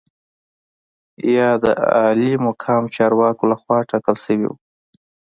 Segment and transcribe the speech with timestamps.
[1.35, 1.65] یا د
[1.95, 4.55] عالي مقام چارواکو لخوا ټاکل شوي وو.